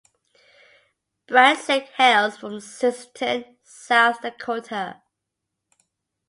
Brantseg 1.27 1.83
hails 1.95 2.35
from 2.35 2.53
Sisseton, 2.59 3.45
South 3.63 4.19
Dakota. 4.23 5.03